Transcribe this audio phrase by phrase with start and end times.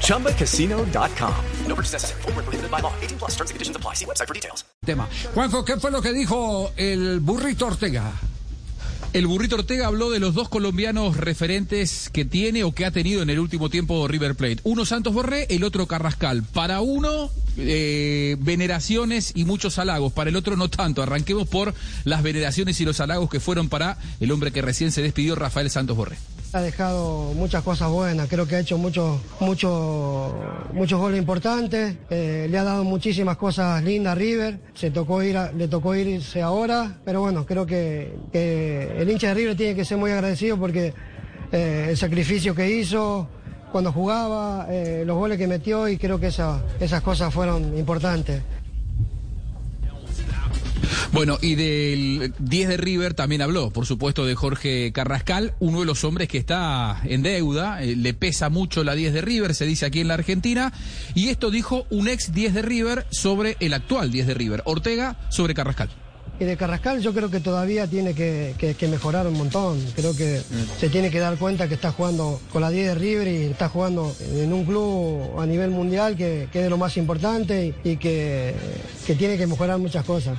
[0.00, 1.34] ChumbaCasino.com.
[1.68, 2.22] No purchase necessary.
[2.22, 2.92] Full prohibited by law.
[3.02, 3.94] 18 plus terms and conditions apply.
[3.94, 4.64] See website for details.
[4.84, 5.08] tema.
[5.34, 8.12] Juanjo, ¿qué fue lo que dijo el burrito Ortega?
[9.12, 13.22] El burrito Ortega habló de los dos colombianos referentes que tiene o que ha tenido
[13.22, 14.58] en el último tiempo River Plate.
[14.64, 16.42] Uno Santos Borré, el otro Carrascal.
[16.42, 20.12] Para uno, eh, veneraciones y muchos halagos.
[20.12, 21.00] Para el otro, no tanto.
[21.00, 25.00] Arranquemos por las veneraciones y los halagos que fueron para el hombre que recién se
[25.00, 26.16] despidió, Rafael Santos Borré.
[26.54, 30.32] Ha dejado muchas cosas buenas, creo que ha hecho muchos muchos
[30.72, 35.36] muchos goles importantes, eh, le ha dado muchísimas cosas lindas a River, se tocó ir
[35.56, 39.84] le tocó irse ahora, pero bueno, creo que, que el hincha de River tiene que
[39.84, 40.94] ser muy agradecido porque
[41.50, 43.26] eh, el sacrificio que hizo
[43.72, 48.42] cuando jugaba, eh, los goles que metió y creo que esa- esas cosas fueron importantes.
[51.14, 55.86] Bueno, y del 10 de River también habló, por supuesto, de Jorge Carrascal, uno de
[55.86, 59.64] los hombres que está en deuda, eh, le pesa mucho la 10 de River, se
[59.64, 60.72] dice aquí en la Argentina,
[61.14, 65.16] y esto dijo un ex 10 de River sobre el actual 10 de River, Ortega
[65.30, 65.88] sobre Carrascal.
[66.40, 69.78] Y de Carrascal yo creo que todavía tiene que, que- que mejorar un montón.
[69.94, 70.40] Creo que
[70.80, 73.68] se tiene que dar cuenta que está jugando con la 10 de River y está
[73.68, 77.88] jugando en un club a nivel mundial que, que es de lo más importante y,
[77.90, 78.52] y que,
[79.06, 80.38] que tiene que mejorar muchas cosas.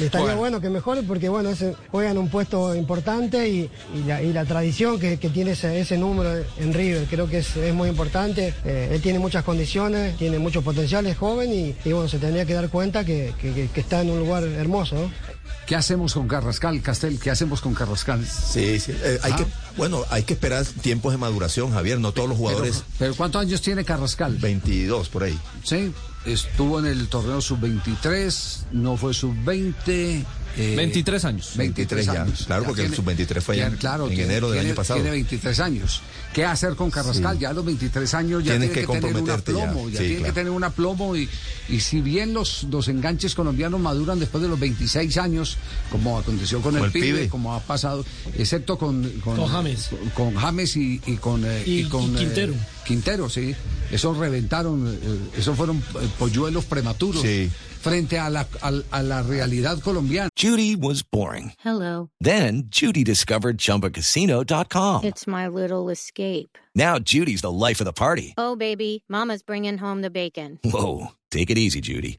[0.00, 0.38] Y estaría Bueno.
[0.38, 0.60] bueno.
[0.60, 4.44] que mejore porque bueno, ese, juega en un puesto importante y, y la, y la
[4.44, 7.06] tradición que, que tiene ese, ese número en River.
[7.08, 8.54] Creo que es, es muy importante.
[8.64, 12.44] Eh, él tiene muchas condiciones, tiene mucho potencial, es joven y, y, bueno, se tendría
[12.44, 14.96] que dar cuenta que, que- que- que está en un lugar hermoso.
[14.96, 15.10] ¿no?
[15.66, 17.18] ¿Qué hacemos con Carrascal, Castel?
[17.18, 18.26] ¿Qué hacemos con Carrascal?
[18.26, 18.92] Sí, sí.
[19.02, 19.36] eh, hay Ah.
[19.36, 19.46] que,
[19.78, 21.98] bueno, hay que esperar tiempos de maduración, Javier.
[22.00, 22.84] No todos los Pero, jugadores.
[22.98, 24.36] pero ¿cuántos años tiene Carrascal?
[24.36, 25.38] 22 por ahí.
[25.62, 25.90] Sí,
[26.24, 30.24] estuvo en el torneo sub-23, no fue sub-20.
[30.56, 31.52] eh, 23 años.
[31.56, 32.44] 23 23 ya, años.
[32.46, 34.68] claro, Ya porque el tiene- sub-23 fue ya, en- claro, en tiene- enero del tiene-
[34.68, 35.00] año pasado.
[35.00, 36.00] Tiene 23 años.
[36.32, 37.34] ¿Qué hacer con Carrascal?
[37.36, 37.42] Sí.
[37.42, 40.04] Ya a los 23 años ya Tienes tiene que que, tener un aplomo, ya, Sí,
[40.04, 40.24] tiene claro.
[40.34, 41.28] que tener un aplomo y,
[41.68, 45.56] y si bien los, los enganches colombianos maduran después de los 26 años,
[45.90, 47.28] como aconteció con Como el, el pibe, pibe.
[47.28, 48.04] como ha pasado,
[48.38, 49.90] excepto con, con, Con James.
[50.14, 52.52] con James y, y con, eh, Y- con y eh,
[52.84, 53.28] Quintero.
[53.28, 53.54] Sí.
[53.90, 57.50] Esos reventaron, eh, esos fueron eh, polluelos prematuros Sí.
[57.80, 58.46] frente a la,
[58.90, 60.28] a la realidad colombiana.
[60.36, 61.52] Judy was boring.
[61.64, 62.08] Hello.
[62.20, 65.04] Then Judy discovered ChumbaCasino.com.
[65.04, 66.58] It's my little escape.
[66.74, 68.34] Now Judy's the life of the party.
[68.36, 70.58] Oh, baby, Mama's bringing home the bacon.
[70.64, 72.18] Whoa, take it easy, Judy.